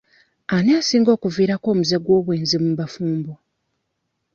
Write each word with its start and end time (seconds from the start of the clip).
Ani 0.55 0.71
asinga 0.79 1.09
okuviirako 1.17 1.65
omuze 1.73 1.97
gw'obwenzi 2.03 2.55
mu 2.63 2.71
bafumbo? 2.79 3.33